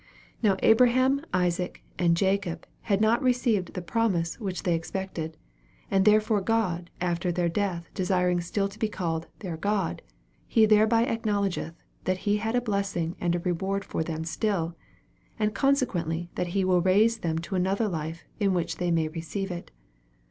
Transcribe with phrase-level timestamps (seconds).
[0.41, 5.37] Now Abraham, Isaac, and Jacob had not received the promise which they expected,
[5.91, 10.01] and therefore God after their death desiring still to be called' their God,'
[10.47, 11.73] he thereby acknowledged
[12.05, 14.73] that he had a blessing and a reward for them still,
[15.37, 19.51] and consequently that he will raise them to another life, in which they may receive
[19.51, 19.69] it.